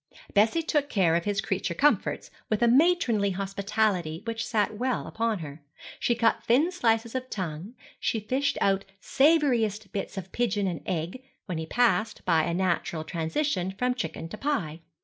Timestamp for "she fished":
7.99-8.57